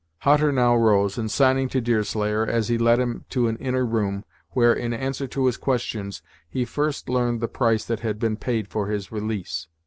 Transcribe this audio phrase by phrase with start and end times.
[0.21, 4.73] Hutter now rose, and signing to Deerslayer, he led him to an inner room, where,
[4.73, 8.87] in answer to his questions, he first learned the price that had been paid for
[8.87, 9.67] his release.